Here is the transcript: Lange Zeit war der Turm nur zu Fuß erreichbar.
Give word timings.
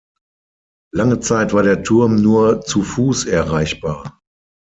Lange 0.91 1.19
Zeit 1.19 1.53
war 1.53 1.61
der 1.61 1.83
Turm 1.83 2.15
nur 2.23 2.61
zu 2.61 2.81
Fuß 2.81 3.25
erreichbar. 3.25 4.19